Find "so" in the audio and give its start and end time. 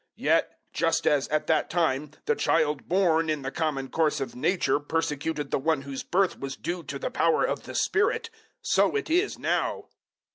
8.63-8.95